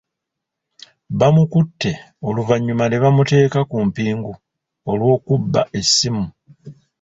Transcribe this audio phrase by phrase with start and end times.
[1.17, 4.33] Baamukutte n'oluvannyuma ne bamuteeka ku mpingu
[4.91, 6.23] olw'okubba essimu.